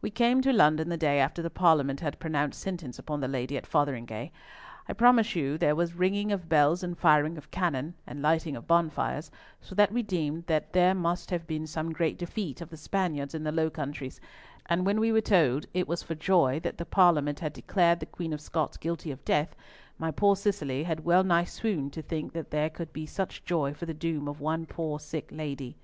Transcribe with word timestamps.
"We 0.00 0.08
came 0.10 0.40
to 0.40 0.50
London 0.54 0.88
the 0.88 0.96
day 0.96 1.18
after 1.20 1.42
the 1.42 1.50
Parliament 1.50 2.00
had 2.00 2.18
pronounced 2.18 2.58
sentence 2.58 2.98
upon 2.98 3.20
the 3.20 3.28
Lady 3.28 3.54
at 3.54 3.66
Fotheringhay. 3.66 4.30
I 4.88 4.92
promise 4.94 5.36
you 5.36 5.58
there 5.58 5.76
was 5.76 5.92
ringing 5.92 6.32
of 6.32 6.48
bells 6.48 6.82
and 6.82 6.96
firing 6.96 7.36
of 7.36 7.50
cannon, 7.50 7.92
and 8.06 8.22
lighting 8.22 8.56
of 8.56 8.66
bonfires, 8.66 9.30
so 9.60 9.74
that 9.74 9.92
we 9.92 10.02
deemed 10.02 10.46
that 10.46 10.72
there 10.72 10.94
must 10.94 11.30
have 11.30 11.46
been 11.46 11.66
some 11.66 11.92
great 11.92 12.16
defeat 12.16 12.62
of 12.62 12.70
the 12.70 12.78
Spaniards 12.78 13.34
in 13.34 13.44
the 13.44 13.52
Low 13.52 13.68
Countries; 13.68 14.22
and 14.64 14.86
when 14.86 14.98
we 14.98 15.12
were 15.12 15.20
told 15.20 15.66
it 15.74 15.86
was 15.86 16.02
for 16.02 16.14
joy 16.14 16.58
that 16.60 16.78
the 16.78 16.86
Parliament 16.86 17.38
had 17.40 17.52
declared 17.52 18.00
the 18.00 18.06
Queen 18.06 18.32
of 18.32 18.40
Scots 18.40 18.78
guilty 18.78 19.10
of 19.10 19.22
death, 19.26 19.54
my 19.98 20.10
poor 20.10 20.34
Cicely 20.34 20.82
had 20.84 21.04
well 21.04 21.24
nigh 21.24 21.44
swooned 21.44 21.92
to 21.92 22.00
think 22.00 22.32
that 22.32 22.50
there 22.52 22.70
could 22.70 22.94
be 22.94 23.04
such 23.04 23.44
joy 23.44 23.74
for 23.74 23.84
the 23.84 23.92
doom 23.92 24.28
of 24.28 24.40
one 24.40 24.64
poor 24.64 24.98
sick 24.98 25.28
lady. 25.30 25.76